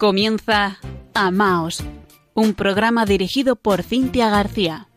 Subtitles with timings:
[0.00, 0.78] Comienza
[1.12, 1.84] Amaos,
[2.32, 4.88] un programa dirigido por Cintia García.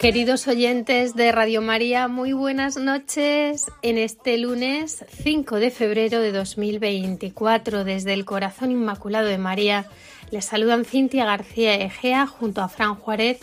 [0.00, 6.32] Queridos oyentes de Radio María, muy buenas noches en este lunes 5 de febrero de
[6.32, 9.86] 2024 desde el Corazón Inmaculado de María.
[10.32, 13.38] Les saludan Cintia García Egea junto a Fran Juárez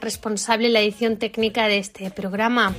[0.00, 2.74] responsable de la edición técnica de este programa.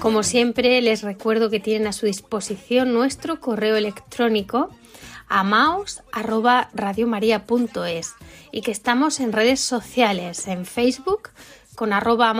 [0.00, 4.70] Como siempre, les recuerdo que tienen a su disposición nuestro correo electrónico
[5.28, 8.14] amaos@radiomaria.es
[8.52, 11.30] y que estamos en redes sociales, en Facebook
[11.74, 12.32] con arroba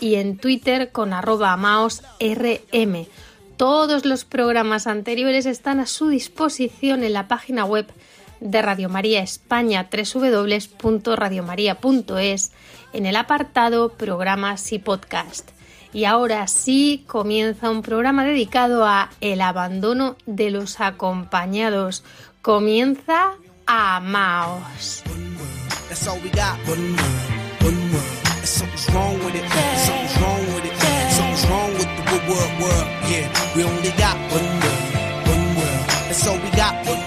[0.00, 3.06] y en Twitter con arroba amaosrm.
[3.56, 7.86] Todos los programas anteriores están a su disposición en la página web
[8.40, 12.52] de Radio María España www.radiomaria.es
[12.92, 15.50] en el apartado Programas y Podcast.
[15.92, 22.02] Y ahora sí comienza un programa dedicado a el abandono de los acompañados.
[22.42, 23.34] Comienza
[23.66, 25.04] Amaos.
[36.20, 36.99] so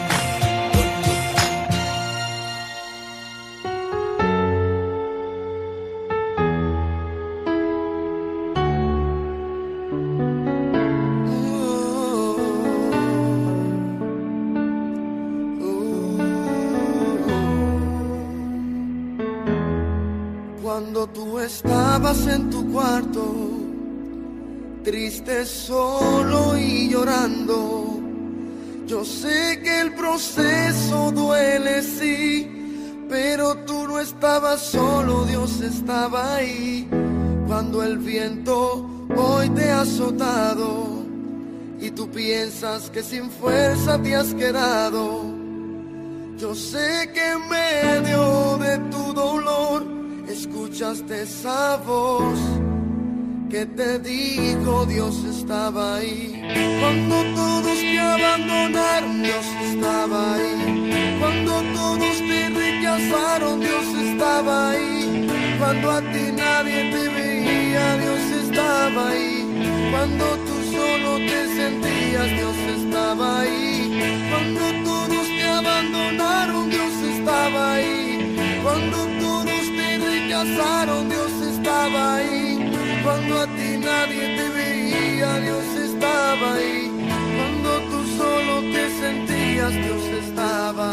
[21.11, 23.53] Tú estabas en tu cuarto
[24.83, 27.99] triste, solo y llorando.
[28.85, 32.49] Yo sé que el proceso duele, sí,
[33.09, 36.87] pero tú no estabas solo, Dios estaba ahí.
[37.47, 41.03] Cuando el viento hoy te ha azotado
[41.79, 45.23] y tú piensas que sin fuerza te has quedado.
[46.37, 49.72] Yo sé que en medio de tu dolor
[50.73, 52.39] escuchaste esa voz
[53.47, 56.41] que te digo, Dios estaba ahí.
[56.79, 61.17] Cuando todos te abandonaron, Dios estaba ahí.
[61.19, 65.27] Cuando todos te rechazaron, Dios estaba ahí.
[65.59, 69.45] Cuando a ti nadie te veía, Dios estaba ahí.
[69.91, 74.25] Cuando tú solo te sentías, Dios estaba ahí.
[74.31, 78.35] Cuando todos te abandonaron, Dios estaba ahí.
[78.63, 79.12] Cuando
[80.43, 82.71] rechazaron, Dios estaba ahí.
[83.03, 86.91] Cuando a ti nadie te veía, Dios estaba ahí.
[87.37, 90.91] Cuando tú solo te sentías, Dios estaba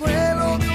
[0.00, 0.65] abandonaron.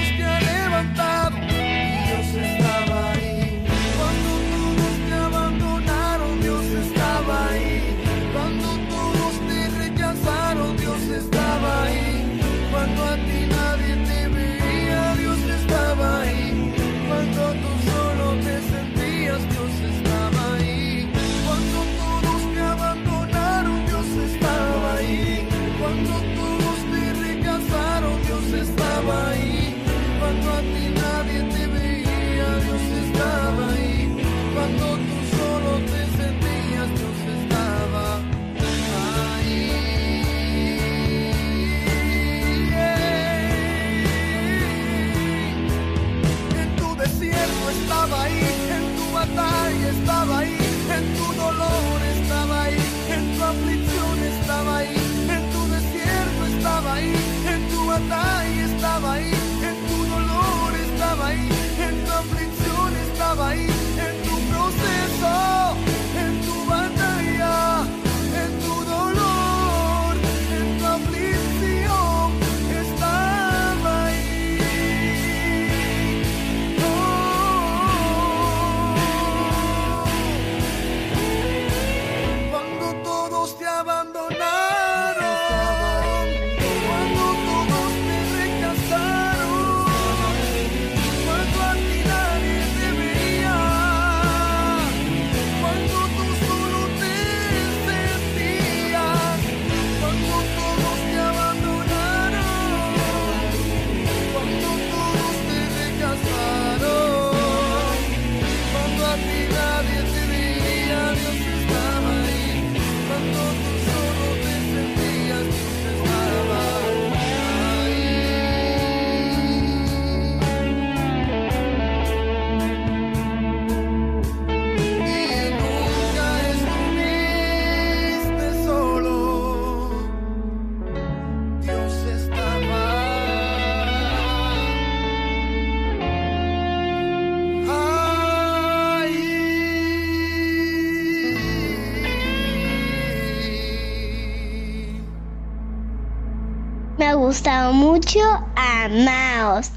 [148.02, 148.20] Mucho.
[148.56, 149.70] Amaos.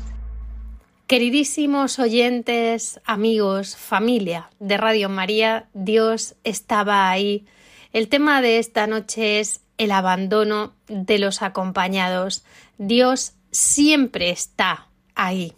[1.05, 7.45] Queridísimos oyentes, amigos, familia de Radio María, Dios estaba ahí.
[7.93, 12.43] El tema de esta noche es el abandono de los acompañados.
[12.79, 15.53] Dios siempre está ahí.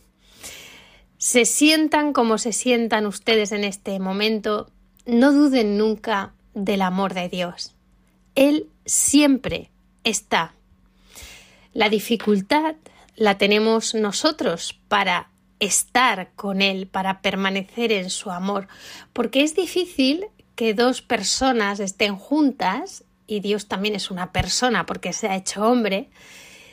[1.18, 4.70] Se sientan como se sientan ustedes en este momento,
[5.06, 7.76] no duden nunca del amor de Dios.
[8.36, 9.72] Él siempre
[10.04, 10.57] está.
[11.78, 12.74] La dificultad
[13.16, 15.30] la tenemos nosotros para
[15.60, 18.68] estar con Él, para permanecer en su amor,
[19.14, 20.26] porque es difícil
[20.56, 25.68] que dos personas estén juntas, y Dios también es una persona porque se ha hecho
[25.68, 26.10] hombre,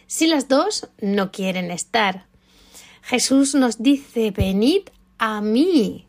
[0.07, 2.25] si las dos no quieren estar.
[3.03, 4.85] Jesús nos dice, venid
[5.19, 6.09] a mí.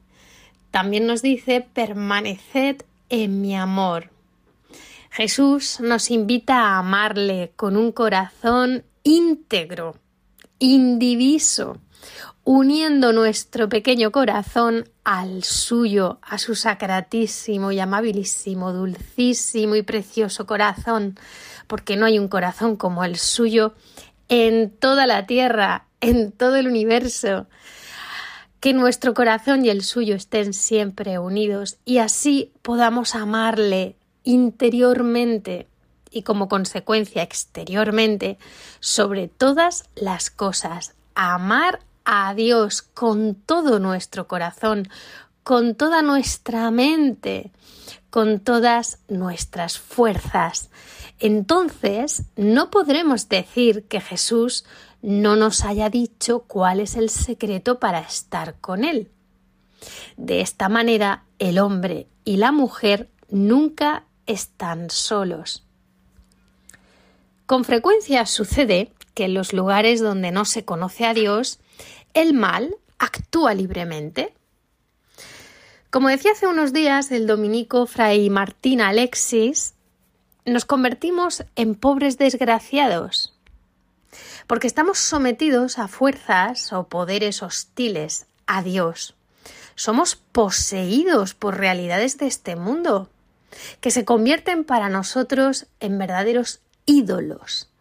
[0.72, 2.78] También nos dice, permaneced
[3.10, 4.15] en mi amor.
[5.16, 9.96] Jesús nos invita a amarle con un corazón íntegro,
[10.60, 11.78] indiviso,
[12.44, 21.18] uniendo nuestro pequeño corazón al suyo, a su sacratísimo y amabilísimo, dulcísimo y precioso corazón,
[21.68, 23.74] porque no hay un corazón como el suyo
[24.28, 27.48] en toda la tierra, en todo el universo.
[28.60, 35.68] Que nuestro corazón y el suyo estén siempre unidos y así podamos amarle interiormente
[36.12, 38.38] y como consecuencia exteriormente
[38.82, 40.96] sobre todas las cosas.
[41.14, 44.90] Amar a Dios con todo nuestro corazón,
[45.44, 47.52] con toda nuestra mente,
[48.10, 50.70] con todas nuestras fuerzas.
[51.20, 54.66] Entonces no podremos decir que Jesús
[55.02, 59.10] no nos haya dicho cuál es el secreto para estar con Él.
[60.18, 65.66] De esta manera, el hombre y la mujer nunca están solos.
[67.46, 71.60] Con frecuencia sucede que en los lugares donde no se conoce a Dios,
[72.14, 74.34] el mal actúa libremente.
[75.90, 79.76] Como decía hace unos días el dominico fray Martín Alexis,
[80.46, 83.34] nos convertimos en pobres desgraciados,
[84.48, 89.16] porque estamos sometidos a fuerzas o poderes hostiles a Dios.
[89.76, 93.10] Somos poseídos por realidades de este mundo
[93.80, 97.72] que se convierten para nosotros en verdaderos ídolos.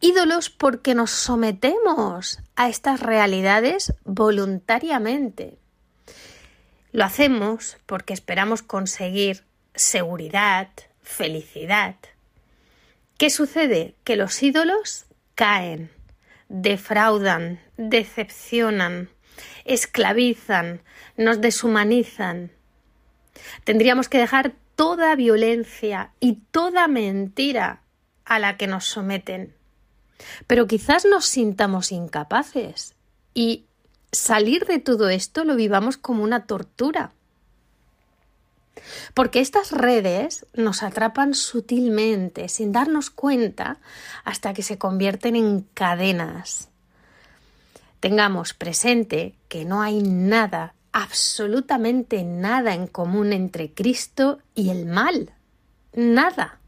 [0.00, 5.58] Ídolos porque nos sometemos a estas realidades voluntariamente.
[6.92, 9.44] Lo hacemos porque esperamos conseguir
[9.74, 10.68] seguridad,
[11.02, 11.96] felicidad.
[13.18, 13.94] ¿Qué sucede?
[14.04, 15.90] Que los ídolos caen,
[16.48, 19.08] defraudan, decepcionan,
[19.64, 20.82] esclavizan,
[21.16, 22.52] nos deshumanizan.
[23.64, 27.82] Tendríamos que dejar toda violencia y toda mentira
[28.24, 29.54] a la que nos someten.
[30.46, 32.94] Pero quizás nos sintamos incapaces
[33.34, 33.66] y
[34.12, 37.12] salir de todo esto lo vivamos como una tortura.
[39.14, 43.78] Porque estas redes nos atrapan sutilmente, sin darnos cuenta,
[44.24, 46.68] hasta que se convierten en cadenas.
[48.00, 55.34] Tengamos presente que no hay nada absolutamente nada en común entre Cristo y el mal.
[55.92, 56.60] Nada.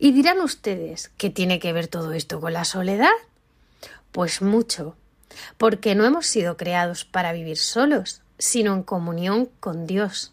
[0.00, 3.12] Y dirán ustedes, ¿qué tiene que ver todo esto con la soledad?
[4.10, 4.96] Pues mucho,
[5.56, 10.32] porque no hemos sido creados para vivir solos, sino en comunión con Dios.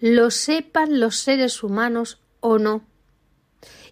[0.00, 2.82] Lo sepan los seres humanos o no,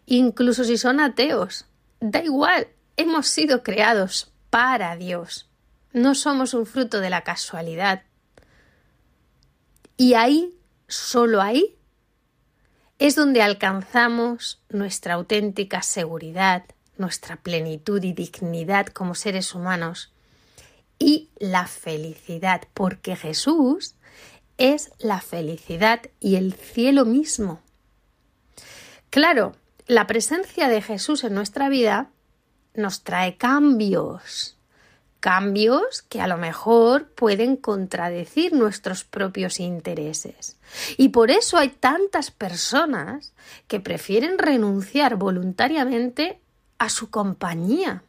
[0.06, 1.66] incluso si son ateos,
[2.00, 5.49] da igual, hemos sido creados para Dios.
[5.92, 8.02] No somos un fruto de la casualidad.
[9.96, 10.54] Y ahí,
[10.88, 11.76] solo ahí,
[12.98, 16.64] es donde alcanzamos nuestra auténtica seguridad,
[16.96, 20.12] nuestra plenitud y dignidad como seres humanos
[20.98, 23.94] y la felicidad, porque Jesús
[24.58, 27.62] es la felicidad y el cielo mismo.
[29.08, 29.56] Claro,
[29.86, 32.10] la presencia de Jesús en nuestra vida
[32.74, 34.58] nos trae cambios,
[35.20, 40.56] cambios que a lo mejor pueden contradecir nuestros propios intereses.
[40.96, 43.32] Y por eso hay tantas personas
[43.68, 46.40] que prefieren renunciar voluntariamente
[46.78, 48.02] a su compañía,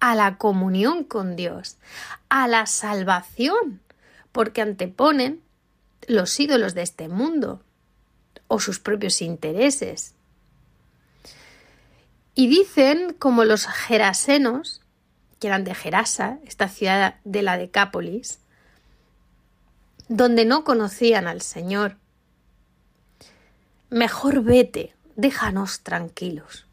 [0.00, 1.76] a la comunión con Dios,
[2.28, 3.80] a la salvación,
[4.32, 5.42] porque anteponen
[6.08, 7.62] los ídolos de este mundo
[8.48, 10.14] o sus propios intereses.
[12.34, 14.80] Y dicen, como los gerasenos,
[15.46, 18.40] eran de Gerasa, esta ciudad de la Decápolis,
[20.08, 21.96] donde no conocían al Señor.
[23.90, 26.66] Mejor vete, déjanos tranquilos.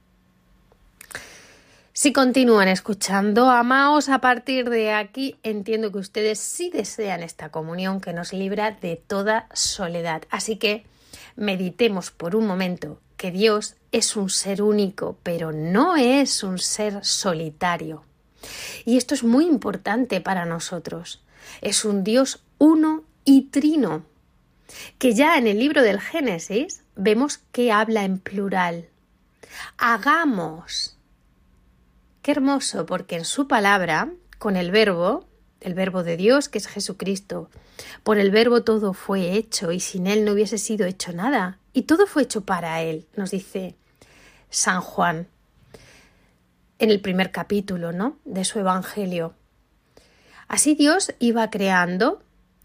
[1.93, 8.01] Si continúan escuchando, amaos a partir de aquí, entiendo que ustedes sí desean esta comunión
[8.01, 10.23] que nos libra de toda soledad.
[10.29, 10.85] Así que
[11.35, 17.05] meditemos por un momento que Dios es un ser único, pero no es un ser
[17.05, 18.03] solitario.
[18.85, 21.21] Y esto es muy importante para nosotros.
[21.61, 24.03] Es un Dios uno y trino,
[24.97, 28.87] que ya en el libro del Génesis vemos que habla en plural.
[29.77, 30.97] Hagamos.
[32.21, 35.25] Qué hermoso, porque en su palabra, con el verbo,
[35.59, 37.49] el verbo de Dios, que es Jesucristo,
[38.03, 41.59] por el verbo todo fue hecho y sin él no hubiese sido hecho nada.
[41.73, 43.75] Y todo fue hecho para él, nos dice
[44.49, 45.27] San Juan
[46.81, 48.17] en el primer capítulo, ¿no?
[48.25, 49.35] de su evangelio.
[50.47, 52.23] Así Dios iba creando,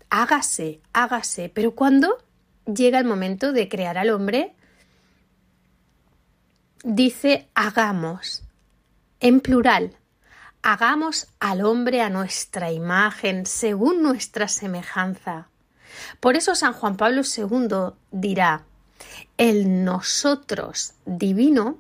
[0.09, 2.17] hágase, hágase, pero cuando
[2.65, 4.55] llega el momento de crear al hombre,
[6.83, 8.43] dice hagamos,
[9.21, 9.95] en plural,
[10.63, 15.49] hagamos al hombre a nuestra imagen, según nuestra semejanza.
[16.21, 18.65] Por eso San Juan Pablo II dirá,
[19.37, 21.79] el nosotros divino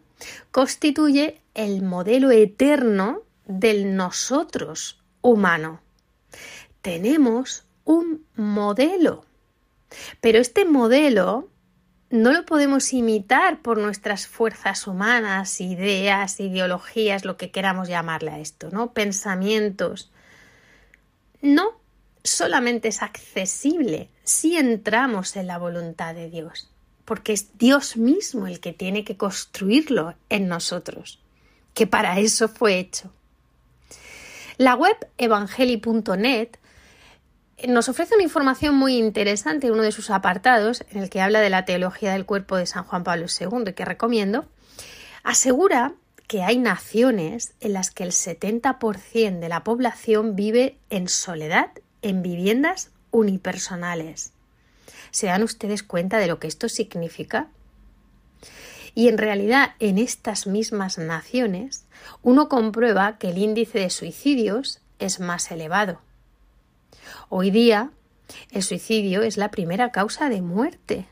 [0.50, 5.80] constituye el modelo eterno del nosotros humano.
[6.82, 9.24] Tenemos un modelo,
[10.20, 11.48] pero este modelo
[12.10, 18.38] no lo podemos imitar por nuestras fuerzas humanas, ideas, ideologías, lo que queramos llamarle a
[18.38, 18.92] esto, ¿no?
[18.92, 20.12] Pensamientos.
[21.40, 21.80] No,
[22.22, 26.70] solamente es accesible si entramos en la voluntad de Dios,
[27.06, 31.20] porque es Dios mismo el que tiene que construirlo en nosotros,
[31.76, 33.12] que para eso fue hecho.
[34.56, 36.56] La web evangeli.net
[37.68, 41.40] nos ofrece una información muy interesante en uno de sus apartados, en el que habla
[41.40, 44.46] de la teología del cuerpo de San Juan Pablo II, que recomiendo.
[45.22, 45.92] Asegura
[46.26, 52.22] que hay naciones en las que el 70% de la población vive en soledad, en
[52.22, 54.32] viviendas unipersonales.
[55.10, 57.48] ¿Se dan ustedes cuenta de lo que esto significa?
[58.96, 61.84] Y en realidad, en estas mismas naciones,
[62.22, 66.00] uno comprueba que el índice de suicidios es más elevado.
[67.28, 67.90] Hoy día,
[68.52, 71.06] el suicidio es la primera causa de muerte.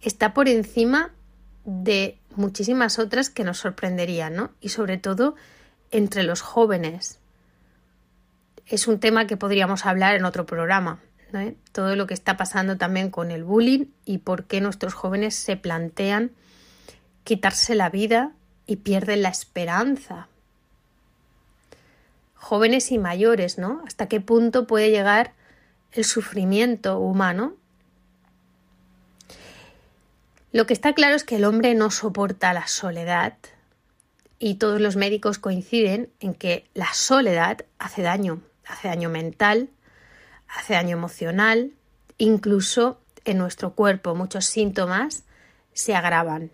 [0.00, 1.10] Está por encima
[1.64, 4.52] de muchísimas otras que nos sorprenderían, ¿no?
[4.60, 5.34] Y sobre todo
[5.90, 7.18] entre los jóvenes.
[8.64, 11.00] Es un tema que podríamos hablar en otro programa.
[11.72, 15.56] Todo lo que está pasando también con el bullying y por qué nuestros jóvenes se
[15.56, 16.30] plantean
[17.26, 18.32] quitarse la vida
[18.66, 20.28] y pierden la esperanza
[22.46, 23.82] jóvenes y mayores, ¿no?
[23.88, 25.32] ¿Hasta qué punto puede llegar
[25.90, 27.54] el sufrimiento humano?
[30.52, 33.34] Lo que está claro es que el hombre no soporta la soledad
[34.38, 39.68] y todos los médicos coinciden en que la soledad hace daño, hace daño mental,
[40.46, 41.72] hace daño emocional,
[42.16, 45.24] incluso en nuestro cuerpo muchos síntomas
[45.72, 46.52] se agravan.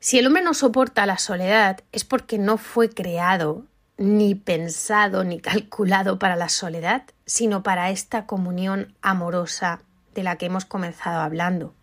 [0.00, 3.64] Si el hombre no soporta la soledad es porque no fue creado
[3.96, 9.80] ni pensado ni calculado para la soledad, sino para esta comunión amorosa
[10.14, 11.74] de la que hemos comenzado hablando.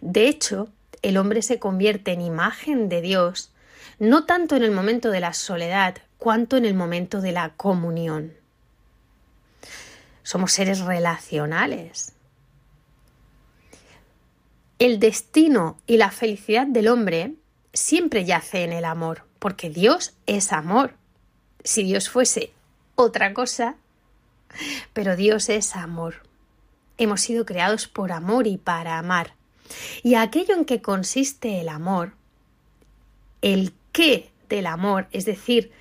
[0.00, 0.68] De hecho,
[1.02, 3.52] el hombre se convierte en imagen de Dios
[3.98, 8.32] no tanto en el momento de la soledad, cuanto en el momento de la comunión.
[10.22, 12.14] Somos seres relacionales.
[14.80, 17.34] El destino y la felicidad del hombre
[17.74, 20.94] siempre yace en el amor, porque Dios es amor
[21.64, 22.54] si Dios fuese
[22.94, 23.76] otra cosa,
[24.94, 26.22] pero Dios es amor.
[26.96, 29.34] Hemos sido creados por amor y para amar.
[30.02, 32.14] Y aquello en que consiste el amor,
[33.42, 35.72] el qué del amor, es decir,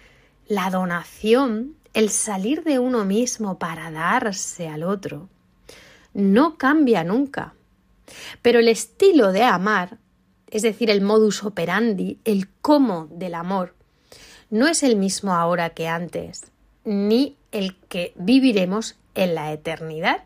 [0.47, 5.29] la donación, el salir de uno mismo para darse al otro,
[6.13, 7.53] no cambia nunca.
[8.41, 9.97] Pero el estilo de amar,
[10.49, 13.75] es decir, el modus operandi, el cómo del amor,
[14.49, 16.51] no es el mismo ahora que antes,
[16.83, 20.23] ni el que viviremos en la eternidad.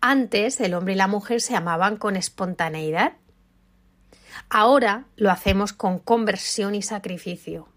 [0.00, 3.12] Antes el hombre y la mujer se amaban con espontaneidad.
[4.48, 7.68] Ahora lo hacemos con conversión y sacrificio.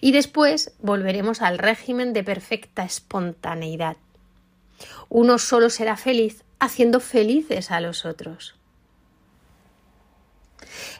[0.00, 3.96] Y después volveremos al régimen de perfecta espontaneidad.
[5.08, 8.54] Uno solo será feliz haciendo felices a los otros.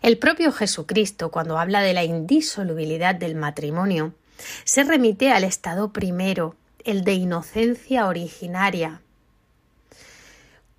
[0.02, 4.14] El propio Jesucristo, cuando habla de la indisolubilidad del matrimonio,
[4.64, 9.00] se remite al estado primero, el de inocencia originaria,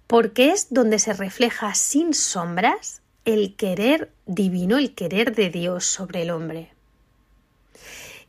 [0.07, 6.22] porque es donde se refleja sin sombras el querer divino, el querer de Dios sobre
[6.22, 6.72] el hombre.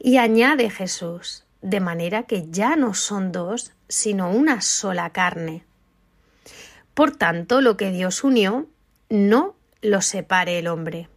[0.01, 5.65] Y añade Jesús, de manera que ya no son dos, sino una sola carne.
[6.99, 8.67] Por tanto, lo que Dios unió,
[9.09, 11.09] no lo separe el hombre.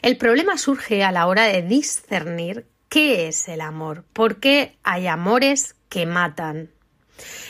[0.00, 5.74] El problema surge a la hora de discernir qué es el amor, porque hay amores
[5.88, 6.70] que matan.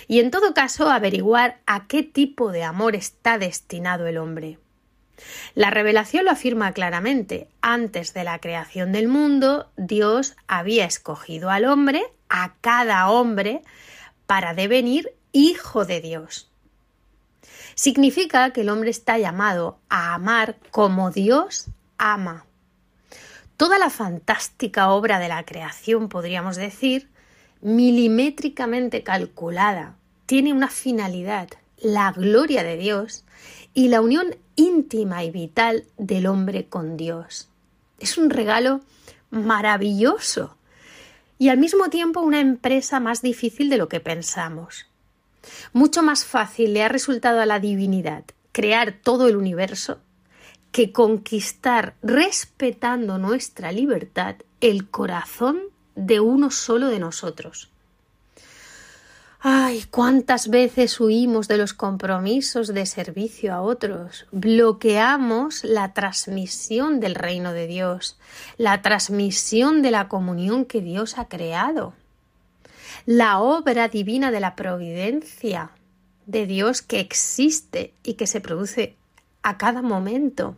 [0.08, 4.58] Y en todo caso, averiguar a qué tipo de amor está destinado el hombre.
[5.54, 7.48] La revelación lo afirma claramente.
[7.60, 13.60] Antes de la creación del mundo, Dios había escogido al hombre, a cada hombre,
[14.26, 16.50] para devenir hijo de Dios.
[17.74, 21.66] Significa que el hombre está llamado a amar como Dios
[21.98, 22.46] ama.
[23.58, 27.10] Toda la fantástica obra de la creación, podríamos decir,
[27.60, 33.24] milimétricamente calculada, tiene una finalidad, la gloria de Dios
[33.74, 37.48] y la unión íntima y vital del hombre con Dios.
[37.98, 38.80] Es un regalo
[39.30, 40.56] maravilloso
[41.38, 44.86] y al mismo tiempo una empresa más difícil de lo que pensamos.
[45.72, 49.98] Mucho más fácil le ha resultado a la divinidad crear todo el universo
[50.72, 55.60] que conquistar, respetando nuestra libertad, el corazón
[55.94, 57.70] de uno solo de nosotros.
[59.40, 67.14] Ay, cuántas veces huimos de los compromisos de servicio a otros, bloqueamos la transmisión del
[67.14, 68.18] reino de Dios,
[68.56, 71.94] la transmisión de la comunión que Dios ha creado,
[73.06, 75.70] la obra divina de la providencia
[76.26, 78.96] de Dios que existe y que se produce
[79.42, 80.56] a cada momento.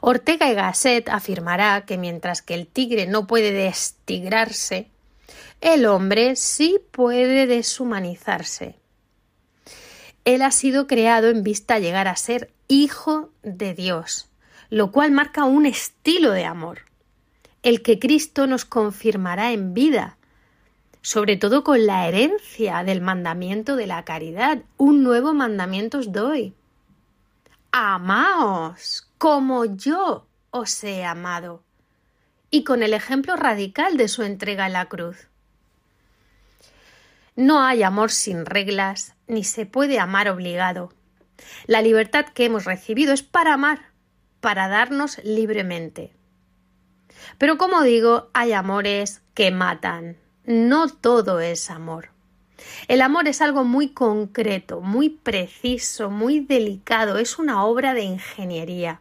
[0.00, 4.88] Ortega y Gasset afirmará que mientras que el tigre no puede destigrarse,
[5.60, 8.74] el hombre sí puede deshumanizarse.
[10.24, 14.28] Él ha sido creado en vista a llegar a ser hijo de Dios,
[14.70, 16.80] lo cual marca un estilo de amor,
[17.64, 20.18] el que Cristo nos confirmará en vida,
[21.00, 24.58] sobre todo con la herencia del mandamiento de la caridad.
[24.76, 26.54] Un nuevo mandamiento os doy.
[27.72, 31.62] Amaos como yo os he amado.
[32.50, 35.28] Y con el ejemplo radical de su entrega en la cruz.
[37.34, 40.92] No hay amor sin reglas, ni se puede amar obligado.
[41.66, 43.86] La libertad que hemos recibido es para amar,
[44.40, 46.12] para darnos libremente.
[47.38, 50.16] Pero como digo, hay amores que matan.
[50.44, 52.10] No todo es amor.
[52.88, 59.00] El amor es algo muy concreto, muy preciso, muy delicado, es una obra de ingeniería.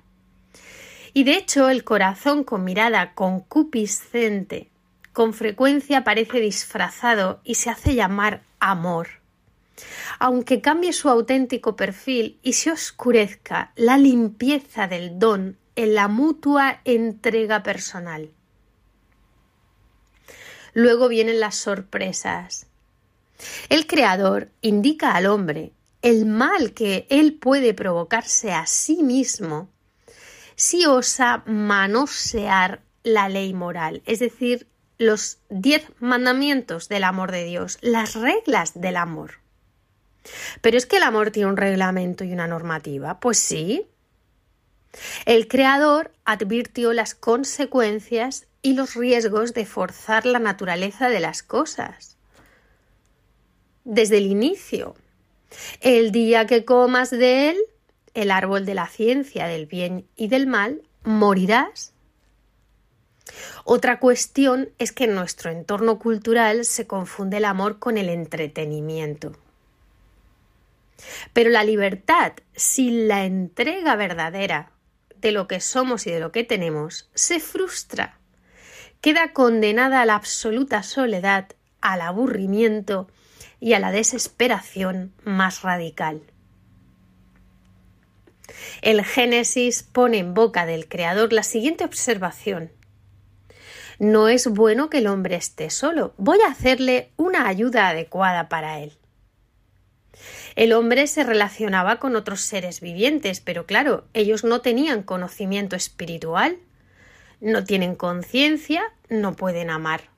[1.13, 4.69] Y de hecho el corazón con mirada concupiscente
[5.13, 9.07] con frecuencia parece disfrazado y se hace llamar amor.
[10.19, 16.81] Aunque cambie su auténtico perfil y se oscurezca la limpieza del don en la mutua
[16.85, 18.31] entrega personal.
[20.73, 22.67] Luego vienen las sorpresas.
[23.69, 29.69] El Creador indica al hombre el mal que él puede provocarse a sí mismo
[30.55, 37.77] si osa manosear la ley moral, es decir, los diez mandamientos del amor de Dios,
[37.81, 39.43] las reglas del amor.
[40.61, 43.19] Pero es que el amor tiene un reglamento y una normativa.
[43.19, 43.87] Pues sí.
[45.25, 52.17] El Creador advirtió las consecuencias y los riesgos de forzar la naturaleza de las cosas.
[53.83, 54.95] Desde el inicio.
[55.81, 57.57] El día que comas de él,
[58.13, 61.93] el árbol de la ciencia del bien y del mal, morirás
[63.63, 69.33] otra cuestión es que en nuestro entorno cultural se confunde el amor con el entretenimiento.
[71.31, 74.71] Pero la libertad, sin la entrega verdadera
[75.23, 78.19] de lo que somos y de lo que tenemos, se frustra.
[79.01, 81.47] Queda condenada a la absoluta soledad,
[81.81, 83.07] al aburrimiento
[83.59, 86.21] y a la desesperación más radical.
[88.81, 92.71] El Génesis pone en boca del Creador la siguiente observación
[93.99, 96.13] no es bueno que el hombre esté solo.
[96.17, 98.97] Voy a hacerle una ayuda adecuada para él.
[100.55, 106.57] El hombre se relacionaba con otros seres vivientes, pero claro, ellos no tenían conocimiento espiritual,
[107.41, 110.09] no tienen conciencia, no pueden amar.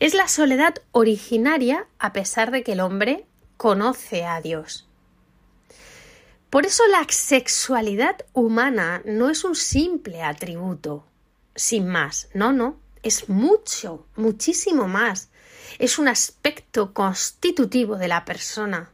[0.00, 4.86] Es la soledad originaria a pesar de que el hombre conoce a Dios.
[6.50, 11.04] Por eso la sexualidad humana no es un simple atributo,
[11.54, 15.30] sin más, no, no es mucho, muchísimo más.
[15.78, 18.90] Es un aspecto constitutivo de la persona.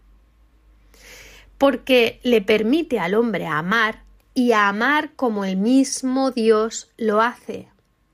[1.65, 4.03] Porque le permite al hombre amar
[4.35, 7.69] y amar como el mismo Dios lo hace.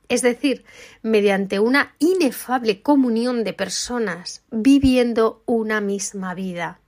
[0.08, 0.64] Es decir,
[1.02, 6.78] mediante una inefable comunión de personas viviendo una misma vida.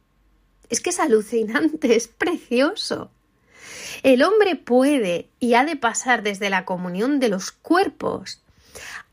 [0.68, 3.10] Es que es alucinante, es precioso.
[4.04, 8.40] El hombre puede y ha de pasar desde la comunión de los cuerpos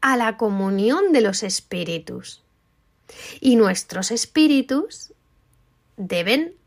[0.02, 2.44] a la comunión de los espíritus.
[3.42, 5.14] Y nuestros espíritus
[5.98, 6.59] deben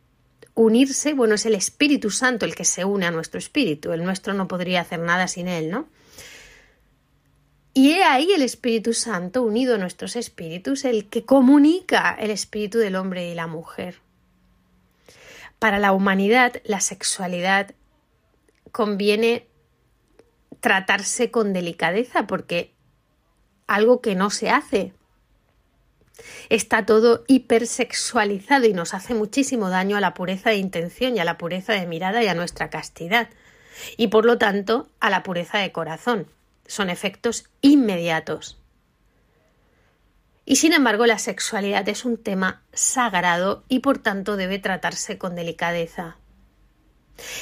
[0.54, 4.34] unirse, bueno, es el Espíritu Santo el que se une a nuestro espíritu, el nuestro
[4.34, 5.88] no podría hacer nada sin él, ¿no?
[7.74, 12.78] Y he ahí el Espíritu Santo unido a nuestros espíritus, el que comunica el espíritu
[12.78, 14.00] del hombre y la mujer.
[15.58, 17.74] Para la humanidad, la sexualidad
[18.72, 19.46] conviene
[20.60, 22.74] tratarse con delicadeza porque
[23.66, 24.92] algo que no se hace
[26.48, 31.24] Está todo hipersexualizado y nos hace muchísimo daño a la pureza de intención y a
[31.24, 33.28] la pureza de mirada y a nuestra castidad.
[33.96, 36.26] Y por lo tanto a la pureza de corazón.
[36.66, 38.58] Son efectos inmediatos.
[40.44, 45.34] Y sin embargo la sexualidad es un tema sagrado y por tanto debe tratarse con
[45.34, 46.16] delicadeza.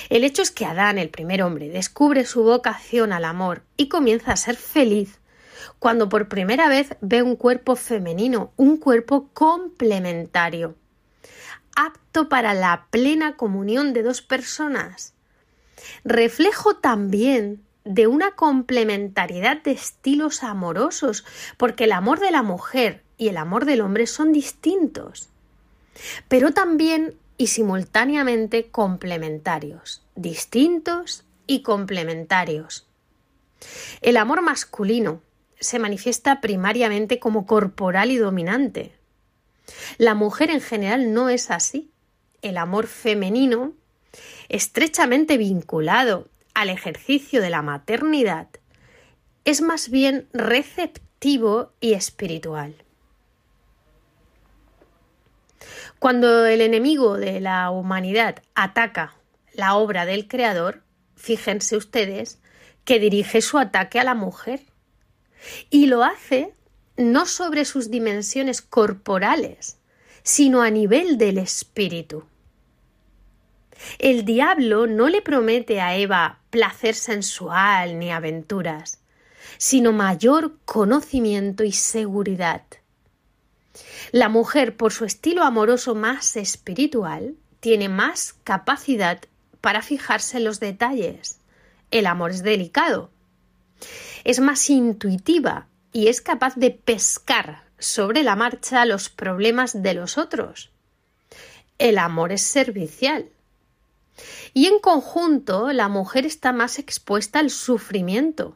[0.08, 4.32] El hecho es que Adán, el primer hombre, descubre su vocación al amor y comienza
[4.32, 5.19] a ser feliz
[5.78, 10.76] cuando por primera vez ve un cuerpo femenino, un cuerpo complementario,
[11.76, 15.14] apto para la plena comunión de dos personas,
[16.04, 21.24] reflejo también de una complementariedad de estilos amorosos,
[21.56, 25.30] porque el amor de la mujer y el amor del hombre son distintos,
[26.28, 32.86] pero también y simultáneamente complementarios, distintos y complementarios.
[34.02, 35.22] El amor masculino
[35.60, 38.92] se manifiesta primariamente como corporal y dominante.
[39.98, 41.90] La mujer en general no es así.
[42.42, 43.74] El amor femenino,
[44.48, 48.48] estrechamente vinculado al ejercicio de la maternidad,
[49.44, 52.74] es más bien receptivo y espiritual.
[55.98, 59.14] Cuando el enemigo de la humanidad ataca
[59.52, 60.82] la obra del Creador,
[61.14, 62.40] fíjense ustedes
[62.84, 64.69] que dirige su ataque a la mujer.
[65.70, 66.52] Y lo hace
[66.96, 69.78] no sobre sus dimensiones corporales,
[70.22, 72.24] sino a nivel del espíritu.
[73.98, 79.00] El diablo no le promete a Eva placer sensual ni aventuras,
[79.56, 82.62] sino mayor conocimiento y seguridad.
[84.12, 89.20] La mujer, por su estilo amoroso más espiritual, tiene más capacidad
[89.60, 91.38] para fijarse en los detalles.
[91.90, 93.10] El amor es delicado,
[94.24, 100.18] es más intuitiva y es capaz de pescar sobre la marcha los problemas de los
[100.18, 100.70] otros.
[101.78, 103.28] El amor es servicial.
[104.52, 108.54] Y en conjunto, la mujer está más expuesta al sufrimiento.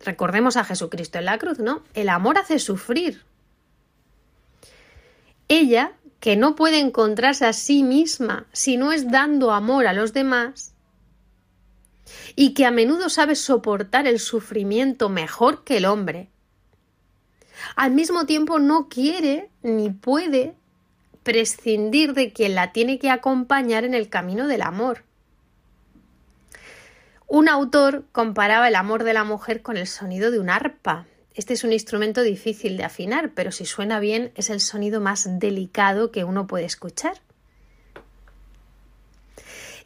[0.00, 1.82] Recordemos a Jesucristo en la cruz, ¿no?
[1.94, 3.22] El amor hace sufrir.
[5.48, 10.12] Ella, que no puede encontrarse a sí misma si no es dando amor a los
[10.12, 10.74] demás,
[12.34, 16.30] y que a menudo sabe soportar el sufrimiento mejor que el hombre,
[17.74, 20.54] al mismo tiempo no quiere ni puede
[21.22, 25.04] prescindir de quien la tiene que acompañar en el camino del amor.
[27.26, 31.06] Un autor comparaba el amor de la mujer con el sonido de un arpa.
[31.34, 35.40] Este es un instrumento difícil de afinar, pero si suena bien es el sonido más
[35.40, 37.20] delicado que uno puede escuchar.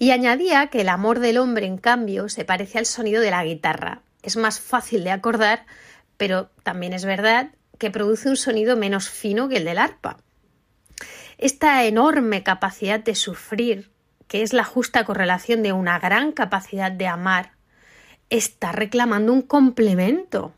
[0.00, 3.44] Y añadía que el amor del hombre, en cambio, se parece al sonido de la
[3.44, 4.00] guitarra.
[4.22, 5.66] Es más fácil de acordar,
[6.16, 10.16] pero también es verdad que produce un sonido menos fino que el del arpa.
[11.36, 13.90] Esta enorme capacidad de sufrir,
[14.26, 17.52] que es la justa correlación de una gran capacidad de amar,
[18.30, 20.54] está reclamando un complemento,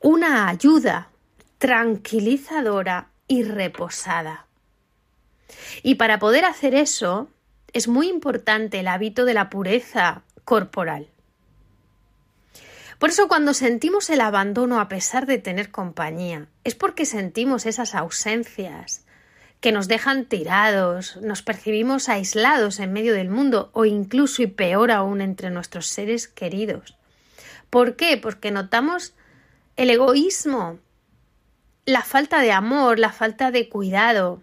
[0.00, 1.08] una ayuda
[1.58, 4.48] tranquilizadora y reposada.
[5.82, 7.28] Y para poder hacer eso
[7.72, 11.08] es muy importante el hábito de la pureza corporal.
[12.98, 17.94] Por eso cuando sentimos el abandono a pesar de tener compañía, es porque sentimos esas
[17.96, 19.04] ausencias
[19.60, 24.90] que nos dejan tirados, nos percibimos aislados en medio del mundo o incluso y peor
[24.90, 26.96] aún entre nuestros seres queridos.
[27.70, 28.16] ¿Por qué?
[28.18, 29.14] Porque notamos
[29.76, 30.78] el egoísmo,
[31.84, 34.42] la falta de amor, la falta de cuidado,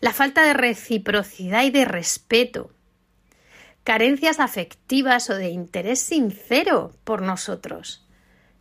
[0.00, 2.70] la falta de reciprocidad y de respeto,
[3.84, 8.04] carencias afectivas o de interés sincero por nosotros,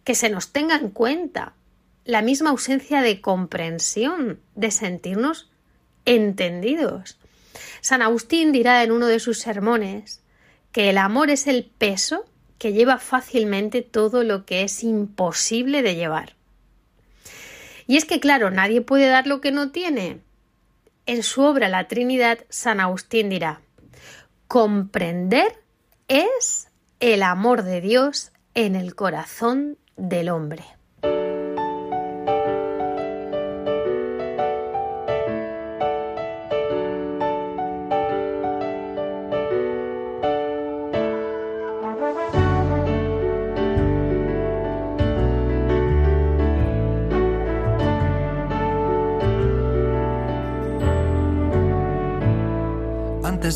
[0.04, 1.54] que se nos tenga en cuenta,
[2.06, 5.50] la misma ausencia de comprensión, de sentirnos
[6.06, 7.18] entendidos.
[7.82, 10.22] San Agustín dirá en uno de sus sermones
[10.72, 12.26] que el amor es el peso
[12.60, 16.36] que lleva fácilmente todo lo que es imposible de llevar.
[17.88, 20.20] Y es que, claro, nadie puede dar lo que no tiene.
[21.08, 23.62] En su obra La Trinidad, San Agustín dirá,
[24.48, 25.64] comprender
[26.08, 30.64] es el amor de Dios en el corazón del hombre.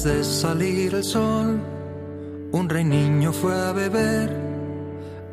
[0.04, 1.60] De salir el sol,
[2.54, 4.30] un rey niño fue a beber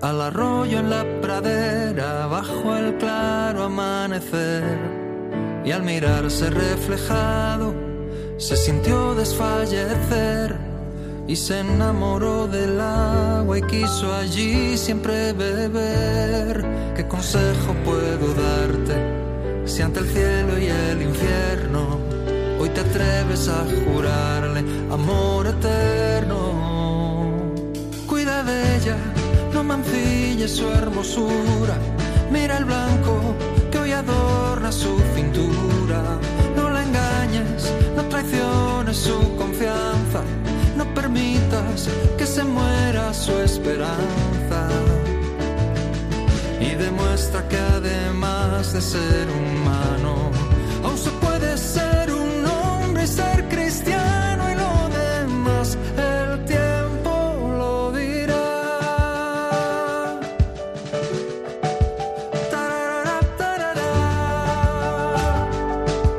[0.03, 4.77] al arroyo en la pradera bajo el claro amanecer.
[5.65, 7.75] Y al mirarse reflejado,
[8.39, 10.57] se sintió desfallecer
[11.29, 16.67] y se enamoró del agua y quiso allí siempre beber.
[16.97, 19.17] ¿Qué consejo puedo darte
[19.65, 20.46] si ante el cielo
[23.37, 26.41] a jurarle amor eterno?
[28.07, 28.97] Cuida de ella,
[29.53, 31.77] no mancilles su hermosura.
[32.31, 33.35] Mira el blanco
[33.71, 36.01] que hoy adorna su cintura.
[36.57, 40.23] No la engañes, no traiciones su confianza.
[40.75, 44.61] No permitas que se muera su esperanza.
[46.59, 50.31] Y demuestra que además de ser humano,
[53.07, 57.11] ser cristiano y lo demás el tiempo
[57.59, 58.45] lo dirá.
[62.51, 63.21] Tarara.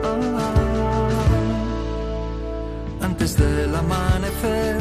[0.03, 0.55] Ah.
[3.01, 4.77] Antes del amanecer,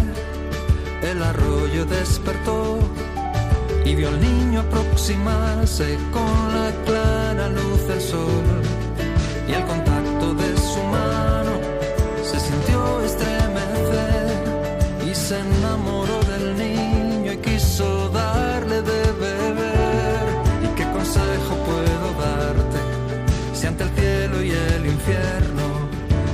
[1.02, 2.78] el arroyo despertó
[3.84, 8.44] y vio al niño aproximarse con la clara luz del sol.
[9.48, 9.64] Y al
[15.28, 20.24] se enamoró del niño y quiso darle de beber.
[20.64, 22.78] ¿Y qué consejo puedo darte
[23.52, 25.64] si ante el cielo y el infierno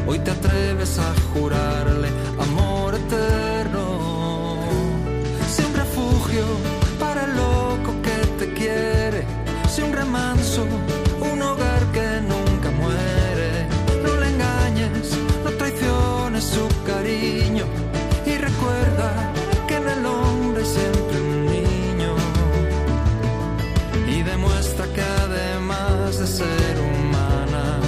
[0.07, 2.02] hoy te atreves a jurarle
[26.43, 27.81] ser humana,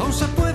[0.00, 0.49] aún se puede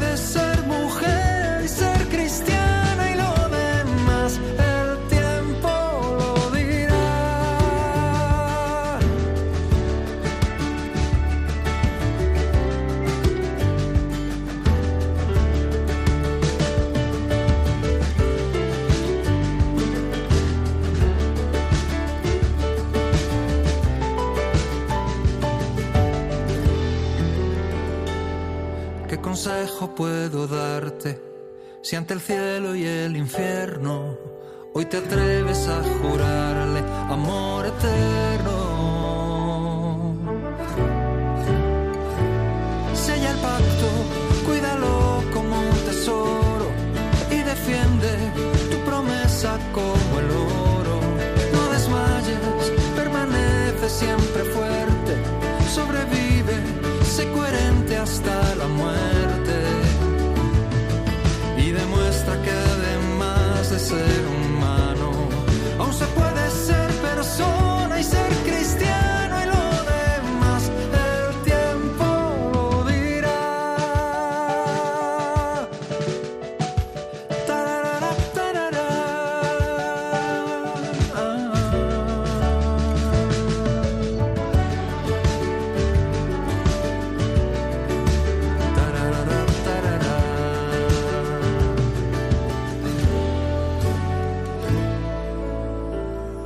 [29.95, 31.21] puedo darte
[31.81, 34.17] si ante el cielo y el infierno
[34.73, 38.55] hoy te atreves a jurarle amor eterno?
[42.93, 43.87] Sella el pacto,
[44.45, 46.67] cuídalo como un tesoro
[47.31, 48.09] y defiende
[48.71, 50.99] tu promesa como el oro.
[51.53, 55.15] No desmayes, permanece siempre fuerte,
[55.73, 56.55] sobrevive,
[57.05, 59.24] sé coherente hasta la muerte
[63.95, 64.34] además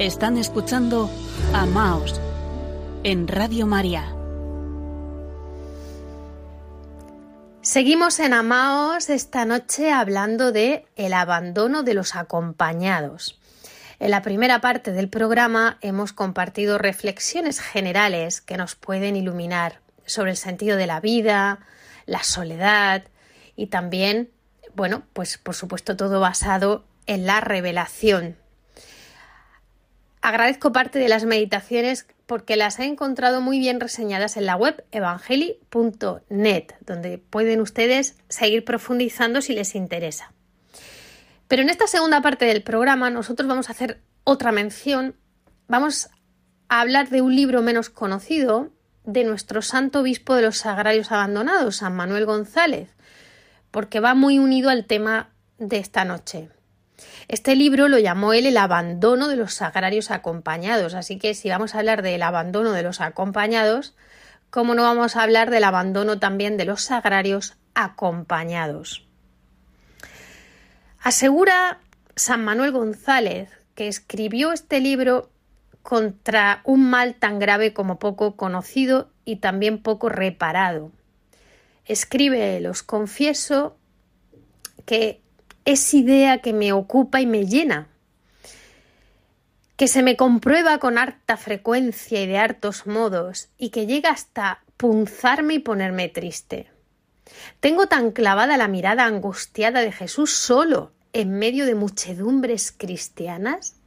[0.10, 1.08] Están escuchando
[1.54, 2.20] Amaos
[3.04, 4.12] en Radio María.
[7.62, 13.40] Seguimos en Amaos esta noche hablando de el abandono de los acompañados.
[14.00, 20.32] En la primera parte del programa hemos compartido reflexiones generales que nos pueden iluminar sobre
[20.32, 21.60] el sentido de la vida,
[22.08, 23.04] la soledad
[23.56, 24.32] y también
[24.74, 28.39] bueno, pues por supuesto todo basado en la revelación.
[30.22, 34.84] Agradezco parte de las meditaciones porque las he encontrado muy bien reseñadas en la web
[34.92, 40.34] evangeli.net, donde pueden ustedes seguir profundizando si les interesa.
[41.48, 45.16] Pero en esta segunda parte del programa nosotros vamos a hacer otra mención.
[45.68, 46.10] Vamos
[46.68, 48.70] a hablar de un libro menos conocido
[49.06, 52.90] de nuestro santo obispo de los sagrarios abandonados, San Manuel González,
[53.72, 56.50] porque va muy unido al tema de esta noche.
[57.30, 61.76] Este libro lo llamó él el abandono de los sagrarios acompañados, así que si vamos
[61.76, 63.96] a hablar del abandono de los acompañados,
[64.50, 69.06] ¿cómo no vamos a hablar del abandono también de los sagrarios acompañados?
[71.02, 71.78] Asegura
[72.16, 75.30] San Manuel González que escribió este libro
[75.84, 80.92] contra un mal tan grave como poco conocido y también poco reparado.
[81.86, 83.78] Escribe, los confieso,
[84.88, 85.22] que
[85.72, 87.88] es idea que me ocupa y me llena,
[89.76, 94.64] que se me comprueba con harta frecuencia y de hartos modos, y que llega hasta
[94.78, 96.72] punzarme y ponerme triste.
[97.60, 103.80] Tengo tan clavada la mirada angustiada de Jesús solo en medio de muchedumbres cristianas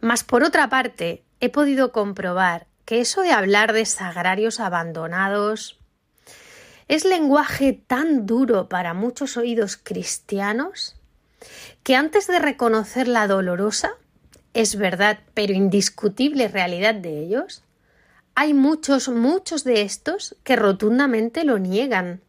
[0.00, 5.78] mas por otra parte, he podido comprobar que eso de hablar de sagrarios abandonados
[6.90, 10.96] es lenguaje tan duro para muchos oídos cristianos
[11.84, 13.92] que antes de reconocer la dolorosa,
[14.54, 17.62] es verdad, pero indiscutible realidad de ellos,
[18.34, 22.22] hay muchos, muchos de estos que rotundamente lo niegan,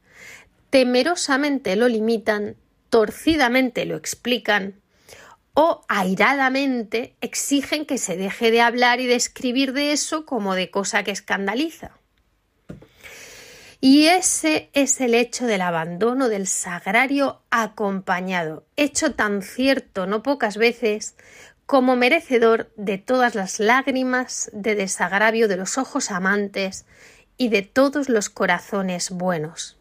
[0.69, 2.55] temerosamente lo limitan,
[2.91, 4.75] torcidamente lo explican,
[5.55, 10.69] o airadamente exigen que se deje de hablar y de escribir de eso como de
[10.69, 11.97] cosa que escandaliza.
[13.83, 20.55] Y ese es el hecho del abandono del sagrario acompañado, hecho tan cierto no pocas
[20.55, 21.15] veces
[21.65, 26.85] como merecedor de todas las lágrimas de desagravio de los ojos amantes
[27.37, 29.79] y de todos los corazones buenos.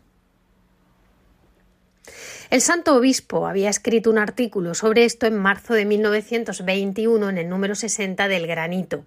[2.48, 7.50] El santo obispo había escrito un artículo sobre esto en marzo de 1921 en el
[7.50, 9.04] número 60 del Granito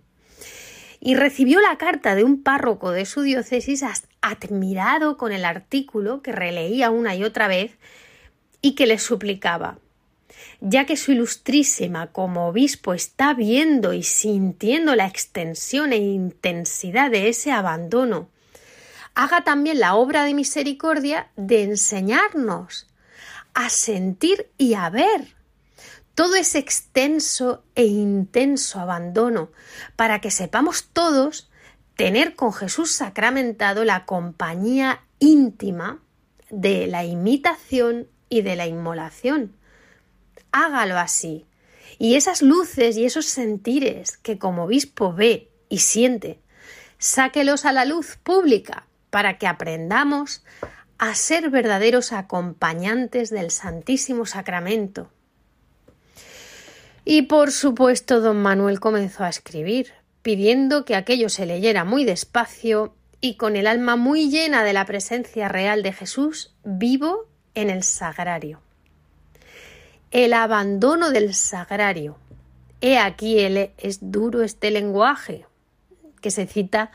[1.06, 3.84] y recibió la carta de un párroco de su diócesis
[4.22, 7.78] admirado con el artículo que releía una y otra vez
[8.62, 9.80] y que le suplicaba
[10.62, 17.28] ya que su ilustrísima como obispo está viendo y sintiendo la extensión e intensidad de
[17.28, 18.30] ese abandono,
[19.13, 22.88] haga también la obra de misericordia de enseñarnos
[23.54, 25.36] a sentir y a ver
[26.15, 29.52] todo ese extenso e intenso abandono
[29.95, 31.49] para que sepamos todos
[31.95, 35.99] tener con Jesús sacramentado la compañía íntima
[36.49, 39.55] de la imitación y de la inmolación.
[40.51, 41.45] Hágalo así.
[41.99, 46.39] Y esas luces y esos sentires que como obispo ve y siente,
[46.97, 50.43] sáquelos a la luz pública para que aprendamos
[50.97, 55.11] a ser verdaderos acompañantes del Santísimo Sacramento.
[57.06, 59.91] Y por supuesto don Manuel comenzó a escribir,
[60.22, 64.86] pidiendo que aquello se leyera muy despacio y con el alma muy llena de la
[64.86, 68.62] presencia real de Jesús vivo en el sagrario.
[70.12, 72.18] El abandono del sagrario.
[72.80, 75.45] He aquí el, es duro este lenguaje
[76.22, 76.91] que se cita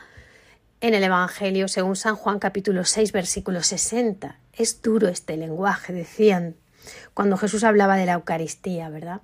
[0.81, 4.39] en el Evangelio según San Juan capítulo 6 versículo 60.
[4.53, 6.55] Es duro este lenguaje, decían,
[7.13, 9.21] cuando Jesús hablaba de la Eucaristía, ¿verdad?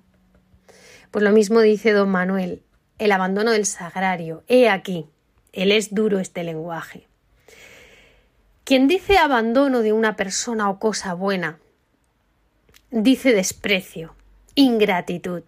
[1.16, 2.62] Pues lo mismo dice don Manuel,
[2.98, 4.44] el abandono del sagrario.
[4.50, 5.08] He aquí,
[5.54, 7.08] él es duro este lenguaje.
[8.66, 11.58] Quien dice abandono de una persona o cosa buena,
[12.92, 14.14] dice desprecio,
[14.56, 15.44] ingratitud,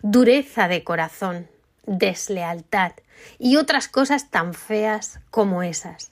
[0.00, 1.50] dureza de corazón,
[1.84, 2.92] deslealtad,
[3.38, 6.10] y otras cosas tan feas como esas.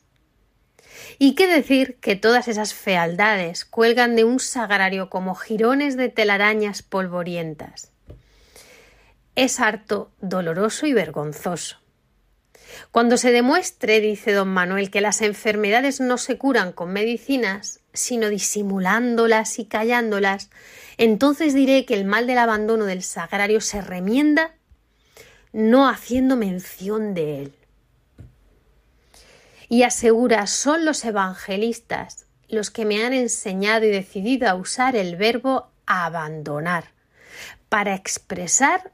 [1.19, 6.83] ¿Y qué decir que todas esas fealdades cuelgan de un sagrario como jirones de telarañas
[6.83, 7.94] polvorientas?
[9.37, 11.79] Es harto doloroso y vergonzoso.
[12.91, 18.29] Cuando se demuestre, dice don Manuel, que las enfermedades no se curan con medicinas, sino
[18.29, 20.51] disimulándolas y callándolas,
[20.97, 24.55] entonces diré que el mal del abandono del sagrario se remienda
[25.53, 27.55] no haciendo mención de él.
[29.69, 35.17] Y asegura, son los evangelistas los que me han enseñado y decidido a usar el
[35.17, 36.93] verbo abandonar
[37.69, 38.93] para expresar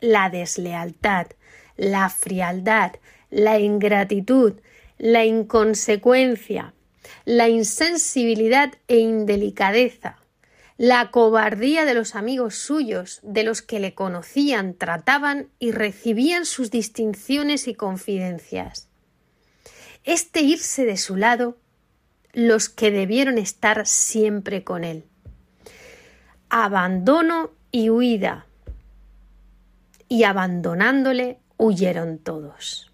[0.00, 1.28] la deslealtad,
[1.76, 2.92] la frialdad,
[3.30, 4.54] la ingratitud,
[4.98, 6.74] la inconsecuencia,
[7.24, 10.18] la insensibilidad e indelicadeza,
[10.76, 16.70] la cobardía de los amigos suyos, de los que le conocían, trataban y recibían sus
[16.70, 18.88] distinciones y confidencias.
[20.04, 21.58] Este irse de su lado,
[22.32, 25.04] los que debieron estar siempre con él.
[26.48, 28.46] Abandono y huida.
[30.12, 32.90] Y abandonándole, huyeron todos.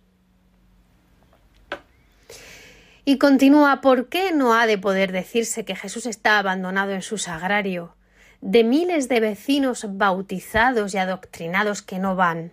[3.07, 7.17] Y continúa, ¿por qué no ha de poder decirse que Jesús está abandonado en su
[7.17, 7.97] sagrario,
[8.43, 12.53] de miles de vecinos bautizados y adoctrinados que no van?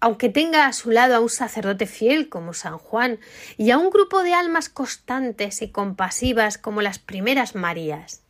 [0.00, 3.20] Aunque tenga a su lado a un sacerdote fiel como San Juan
[3.56, 8.24] y a un grupo de almas constantes y compasivas como las primeras Marías.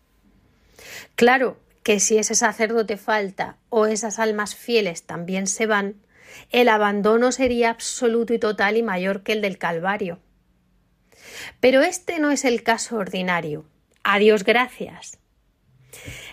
[1.14, 5.97] Claro que si ese sacerdote falta o esas almas fieles también se van,
[6.51, 10.20] el abandono sería absoluto y total y mayor que el del Calvario.
[11.61, 13.66] Pero este no es el caso ordinario.
[14.03, 15.18] A Dios gracias.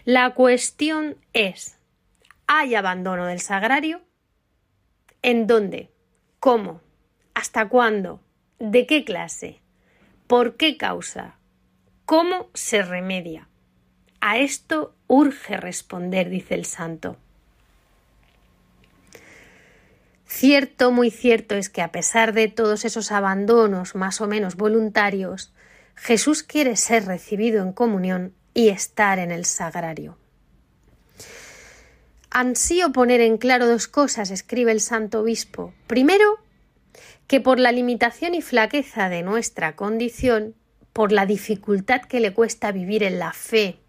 [0.06, 1.78] La cuestión es,
[2.47, 4.02] ¿hay abandono del sagrario?
[5.22, 5.91] ¿En dónde?
[6.39, 6.82] ¿Cómo?
[7.34, 8.22] ¿Hasta cuándo?
[8.60, 9.62] ¿De qué clase?
[10.28, 11.38] ¿Por qué causa?
[12.06, 13.50] ¿Cómo se remedia?
[14.22, 17.18] A esto urge responder, dice el santo.
[20.26, 25.51] Cierto, muy cierto es que a pesar de todos esos abandonos más o menos voluntarios,
[25.95, 30.18] Jesús quiere ser recibido en comunión y estar en el sagrario.
[32.30, 35.74] Ansío poner en claro dos cosas, escribe el santo obispo.
[35.88, 36.38] Primero,
[37.26, 40.53] que por la limitación y flaqueza de nuestra condición,
[40.93, 43.80] por la dificultad que le cuesta vivir en la fe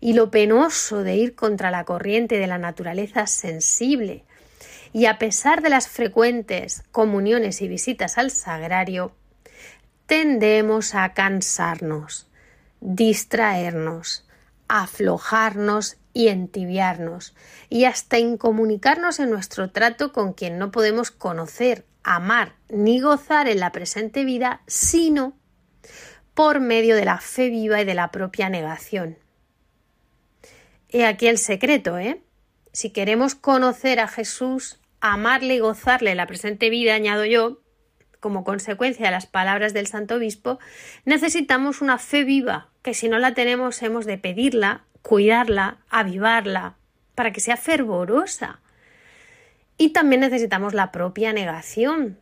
[0.00, 4.24] y lo penoso de ir contra la corriente de la naturaleza sensible,
[4.92, 9.12] y a pesar de las frecuentes comuniones y visitas al sagrario,
[10.06, 12.28] tendemos a cansarnos,
[12.80, 14.26] distraernos,
[14.68, 17.34] aflojarnos y entibiarnos,
[17.68, 23.60] y hasta incomunicarnos en nuestro trato con quien no podemos conocer, amar ni gozar en
[23.60, 25.36] la presente vida, sino
[26.34, 29.18] por medio de la fe viva y de la propia negación.
[30.96, 32.22] He aquí el secreto, ¿eh?
[32.72, 37.60] Si queremos conocer a Jesús, amarle y gozarle la presente vida, añado yo,
[38.18, 40.58] como consecuencia de las palabras del Santo Obispo,
[41.04, 46.76] necesitamos una fe viva, que si no la tenemos hemos de pedirla, cuidarla, avivarla,
[47.14, 48.62] para que sea fervorosa.
[49.76, 52.18] Y también necesitamos la propia negación,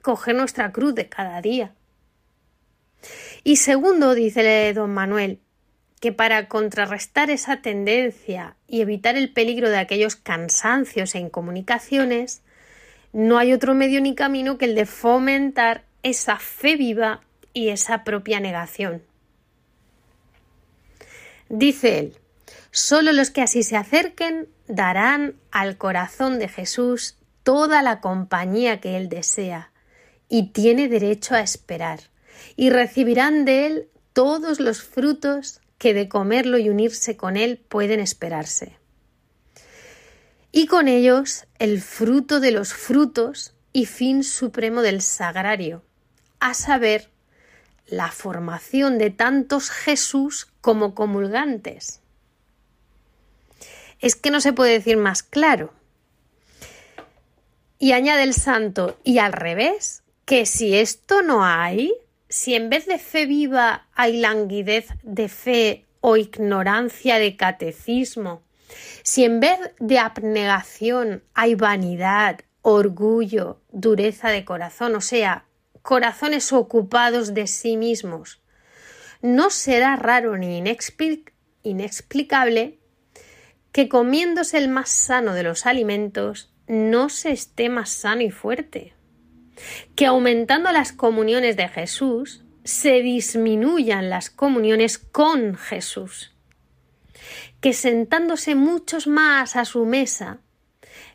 [0.00, 1.74] coger nuestra cruz de cada día.
[3.42, 5.40] Y segundo, dice don Manuel,
[6.02, 12.42] que para contrarrestar esa tendencia y evitar el peligro de aquellos cansancios e incomunicaciones,
[13.12, 17.20] no hay otro medio ni camino que el de fomentar esa fe viva
[17.52, 19.04] y esa propia negación.
[21.48, 22.16] Dice él,
[22.72, 28.96] solo los que así se acerquen darán al corazón de Jesús toda la compañía que
[28.96, 29.70] él desea
[30.28, 32.00] y tiene derecho a esperar,
[32.56, 37.98] y recibirán de él todos los frutos que de comerlo y unirse con él pueden
[37.98, 38.78] esperarse.
[40.52, 45.82] Y con ellos el fruto de los frutos y fin supremo del sagrario,
[46.38, 47.10] a saber,
[47.88, 52.00] la formación de tantos Jesús como comulgantes.
[53.98, 55.74] Es que no se puede decir más claro.
[57.80, 61.92] Y añade el santo, y al revés, que si esto no hay,
[62.32, 68.42] si en vez de fe viva hay languidez de fe o ignorancia de catecismo,
[69.02, 75.44] si en vez de abnegación hay vanidad, orgullo, dureza de corazón, o sea,
[75.82, 78.40] corazones ocupados de sí mismos,
[79.20, 80.56] no será raro ni
[81.62, 82.78] inexplicable
[83.72, 88.94] que comiéndose el más sano de los alimentos no se esté más sano y fuerte
[89.94, 96.32] que aumentando las comuniones de Jesús, se disminuyan las comuniones con Jesús,
[97.60, 100.38] que sentándose muchos más a su mesa,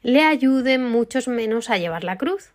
[0.04, 2.52] le ayuden muchos menos a llevar la cruz.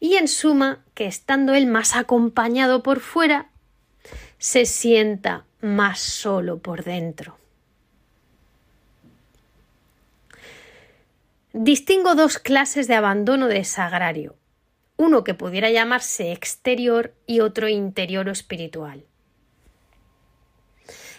[0.00, 3.50] Y en suma, que estando él más acompañado por fuera,
[4.38, 7.38] se sienta más solo por dentro.
[11.54, 14.36] Distingo dos clases de abandono de sagrario,
[14.96, 19.04] uno que pudiera llamarse exterior y otro interior o espiritual.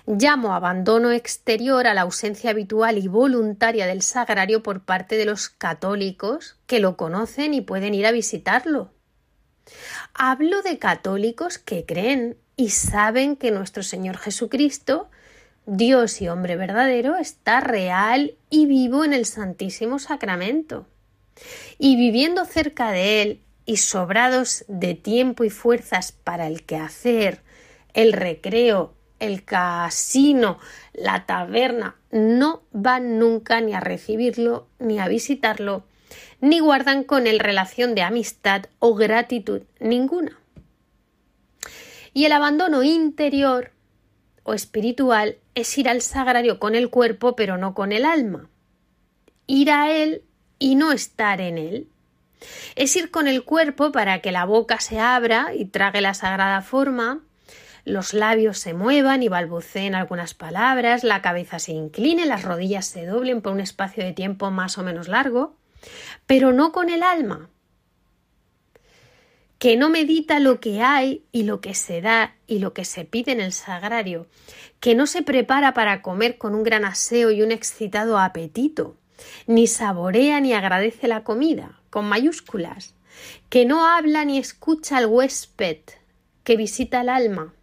[0.07, 5.49] Llamo abandono exterior a la ausencia habitual y voluntaria del sagrario por parte de los
[5.49, 8.91] católicos que lo conocen y pueden ir a visitarlo.
[10.13, 15.09] Hablo de católicos que creen y saben que nuestro Señor Jesucristo,
[15.65, 20.87] Dios y hombre verdadero, está real y vivo en el Santísimo Sacramento.
[21.79, 27.41] Y viviendo cerca de Él y sobrados de tiempo y fuerzas para el quehacer,
[27.93, 30.59] el recreo, el casino,
[30.93, 35.85] la taberna, no van nunca ni a recibirlo ni a visitarlo,
[36.41, 40.39] ni guardan con él relación de amistad o gratitud ninguna.
[42.13, 43.71] Y el abandono interior
[44.43, 48.49] o espiritual es ir al sagrario con el cuerpo pero no con el alma.
[49.47, 50.23] Ir a él
[50.59, 51.89] y no estar en él.
[52.75, 56.61] Es ir con el cuerpo para que la boca se abra y trague la sagrada
[56.61, 57.21] forma,
[57.85, 63.05] los labios se muevan y balbuceen algunas palabras, la cabeza se incline, las rodillas se
[63.05, 65.55] doblen por un espacio de tiempo más o menos largo,
[66.25, 67.49] pero no con el alma,
[69.59, 73.05] que no medita lo que hay y lo que se da y lo que se
[73.05, 74.27] pide en el sagrario,
[74.79, 78.97] que no se prepara para comer con un gran aseo y un excitado apetito,
[79.47, 82.93] ni saborea ni agradece la comida, con mayúsculas,
[83.49, 85.79] que no habla ni escucha al huésped
[86.43, 87.53] que visita el alma,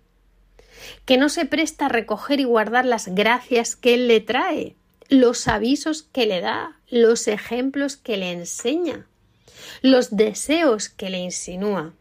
[1.04, 4.74] que no se presta a recoger y guardar las gracias que él le trae,
[5.08, 9.06] los avisos que le da, los ejemplos que le enseña,
[9.82, 11.92] los deseos que le insinúa,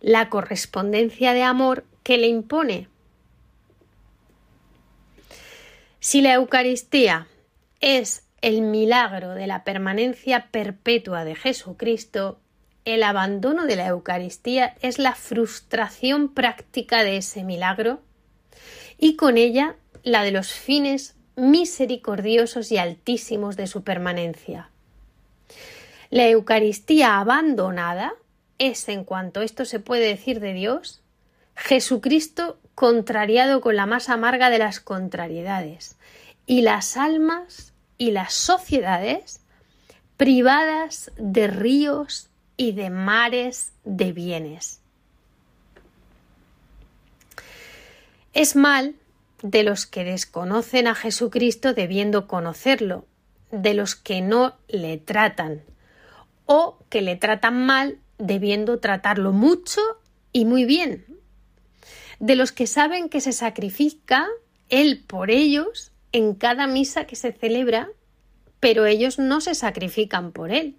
[0.00, 2.88] la correspondencia de amor que le impone.
[6.00, 7.26] Si la Eucaristía
[7.80, 12.38] es el milagro de la permanencia perpetua de Jesucristo,
[12.84, 18.02] el abandono de la Eucaristía es la frustración práctica de ese milagro
[18.98, 24.68] y con ella la de los fines misericordiosos y altísimos de su permanencia.
[26.10, 28.12] La Eucaristía abandonada
[28.58, 31.00] es, en cuanto esto se puede decir de Dios,
[31.56, 35.96] Jesucristo contrariado con la más amarga de las contrariedades,
[36.46, 39.40] y las almas y las sociedades
[40.16, 44.80] privadas de ríos y de mares de bienes.
[48.32, 48.94] Es mal
[49.42, 53.06] de los que desconocen a Jesucristo debiendo conocerlo,
[53.50, 55.62] de los que no le tratan,
[56.46, 59.80] o que le tratan mal debiendo tratarlo mucho
[60.32, 61.04] y muy bien,
[62.18, 64.26] de los que saben que se sacrifica
[64.68, 67.90] Él por ellos en cada misa que se celebra,
[68.60, 70.76] pero ellos no se sacrifican por Él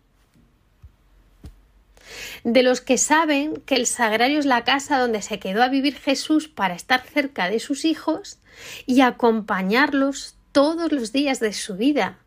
[2.43, 5.95] de los que saben que el sagrario es la casa donde se quedó a vivir
[5.95, 8.37] Jesús para estar cerca de sus hijos
[8.85, 12.19] y acompañarlos todos los días de su vida.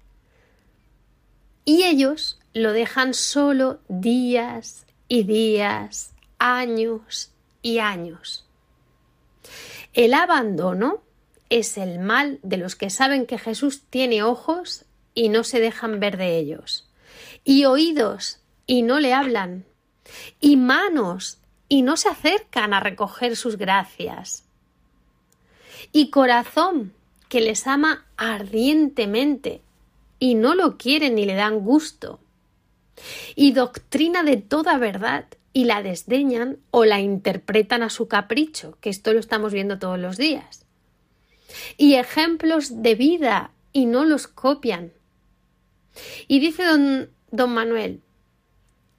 [1.65, 7.31] Y ellos lo dejan solo días y días, años
[7.63, 8.45] y años.
[9.93, 11.01] El abandono
[11.51, 14.85] es el mal de los que saben que Jesús tiene ojos
[15.15, 16.89] y no se dejan ver de ellos,
[17.45, 19.65] y oídos y no le hablan,
[20.41, 21.39] y manos
[21.69, 24.45] y no se acercan a recoger sus gracias.
[25.93, 26.93] Y corazón
[27.29, 29.63] que les ama ardientemente
[30.19, 32.21] y no lo quieren ni le dan gusto.
[33.35, 38.91] Y doctrina de toda verdad y la desdeñan o la interpretan a su capricho, que
[38.91, 40.68] esto lo estamos viendo todos los días.
[41.77, 44.93] Y ejemplos de vida y no los copian.
[46.27, 48.03] Y dice don, don Manuel,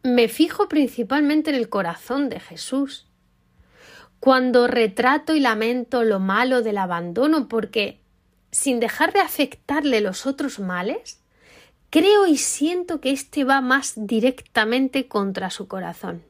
[0.03, 3.07] me fijo principalmente en el corazón de Jesús.
[4.19, 7.99] Cuando retrato y lamento lo malo del abandono, porque,
[8.51, 11.21] sin dejar de afectarle los otros males,
[11.89, 16.23] creo y siento que éste va más directamente contra su corazón.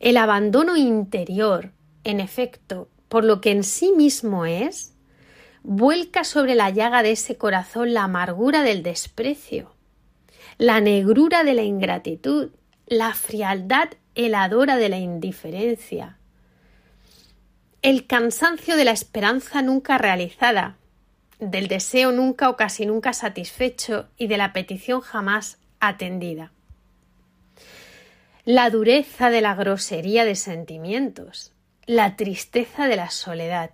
[0.00, 1.72] El abandono interior,
[2.04, 4.94] en efecto, por lo que en sí mismo es,
[5.64, 9.74] vuelca sobre la llaga de ese corazón la amargura del desprecio,
[10.58, 12.50] la negrura de la ingratitud,
[12.86, 16.18] la frialdad heladora de la indiferencia,
[17.82, 20.76] el cansancio de la esperanza nunca realizada,
[21.40, 26.52] del deseo nunca o casi nunca satisfecho y de la petición jamás atendida.
[28.44, 31.52] La dureza de la grosería de sentimientos,
[31.90, 33.72] la tristeza de la soledad.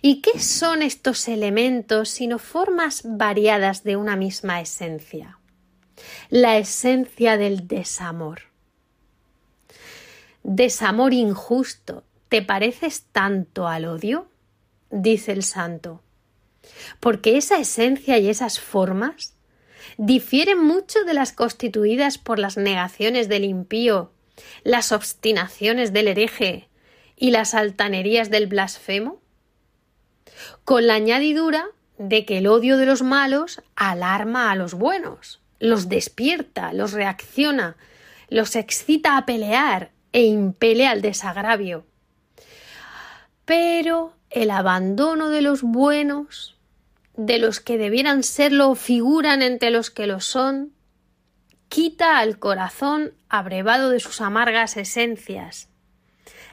[0.00, 5.38] ¿Y qué son estos elementos sino formas variadas de una misma esencia?
[6.30, 8.42] la esencia del desamor.
[10.42, 14.30] Desamor injusto, ¿te pareces tanto al odio?
[14.90, 16.00] dice el santo.
[17.00, 19.34] Porque esa esencia y esas formas
[19.98, 24.12] difieren mucho de las constituidas por las negaciones del impío
[24.62, 26.67] las obstinaciones del hereje
[27.18, 29.20] y las altanerías del blasfemo?
[30.64, 31.66] Con la añadidura
[31.98, 37.76] de que el odio de los malos alarma a los buenos, los despierta, los reacciona,
[38.28, 41.84] los excita a pelear e impele al desagravio.
[43.44, 46.56] Pero el abandono de los buenos,
[47.16, 50.72] de los que debieran serlo o figuran entre los que lo son,
[51.68, 55.68] quita al corazón abrevado de sus amargas esencias,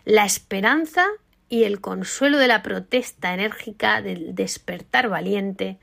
[0.06, 1.06] la esperanza
[1.49, 5.80] y el consuelo de la protesta enérgica del despertar valiente,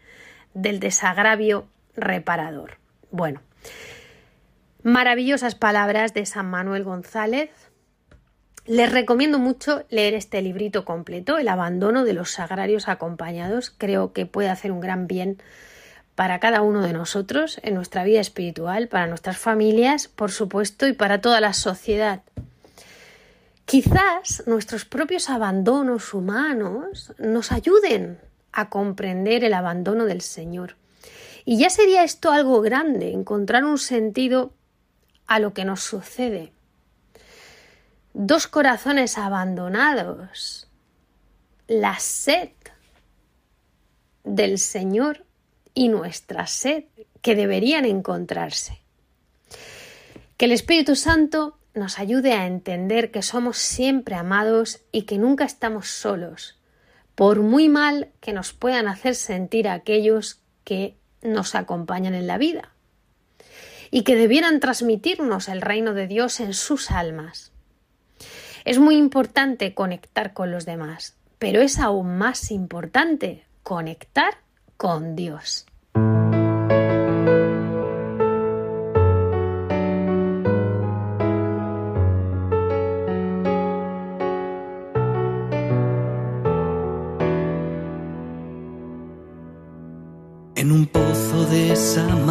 [0.55, 2.79] del desagravio reparador.
[3.11, 3.41] Bueno,
[4.83, 7.51] maravillosas palabras de San Manuel González.
[8.65, 13.75] Les recomiendo mucho leer este librito completo, El abandono de los sagrarios acompañados.
[13.77, 15.43] Creo que puede hacer un gran bien
[16.15, 20.93] para cada uno de nosotros en nuestra vida espiritual, para nuestras familias, por supuesto, y
[20.93, 22.23] para toda la sociedad.
[23.65, 28.21] Quizás nuestros propios abandonos humanos nos ayuden
[28.53, 30.77] a comprender el abandono del Señor.
[31.45, 34.53] Y ya sería esto algo grande, encontrar un sentido
[35.27, 36.53] a lo que nos sucede.
[38.15, 40.69] Dos corazones abandonados,
[41.67, 42.51] la sed
[44.25, 45.25] del Señor
[45.75, 46.85] y nuestra sed
[47.23, 48.81] que deberían encontrarse.
[50.37, 55.45] Que el Espíritu Santo nos ayude a entender que somos siempre amados y que nunca
[55.45, 56.59] estamos solos,
[57.15, 62.71] por muy mal que nos puedan hacer sentir aquellos que nos acompañan en la vida,
[63.91, 67.53] y que debieran transmitirnos el reino de Dios en sus almas.
[68.65, 74.35] Es muy importante conectar con los demás, pero es aún más importante conectar
[74.77, 75.67] con Dios.
[91.93, 92.22] sama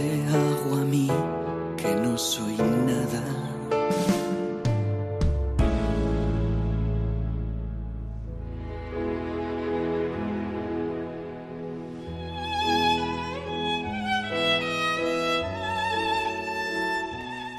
[0.00, 1.08] agua a mí,
[1.76, 3.22] que no soy nada.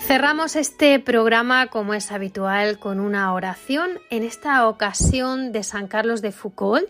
[0.07, 6.21] Cerramos este programa como es habitual con una oración, en esta ocasión de San Carlos
[6.21, 6.88] de Foucault,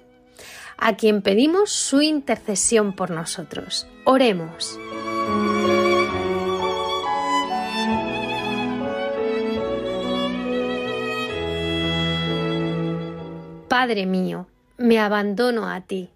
[0.78, 3.88] a quien pedimos su intercesión por nosotros.
[4.06, 4.80] Oremos.
[13.80, 14.48] Padre mío,
[14.80, 16.10] me abandono a ti.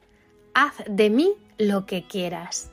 [0.55, 2.71] Haz de mí lo que quieras.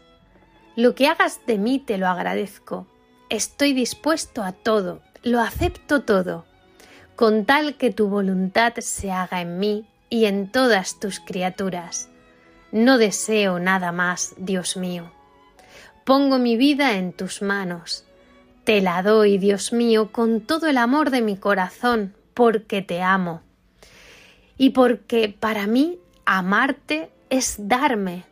[0.76, 2.86] Lo que hagas de mí te lo agradezco.
[3.28, 6.47] Estoy dispuesto a todo, lo acepto todo,
[7.16, 12.09] con tal que tu voluntad se haga en mí y en todas tus criaturas.
[12.72, 15.12] No deseo nada más, Dios mío.
[16.07, 18.07] Pongo mi vida en tus manos.
[18.64, 23.43] Te la doy, Dios mío, con todo el amor de mi corazón, porque te amo.
[24.59, 28.24] Y porque para mí amarte es darme,